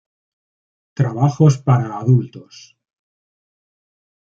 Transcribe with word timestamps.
Trabajos 0.95 1.59
para 1.59 1.85
adultos 1.99 2.55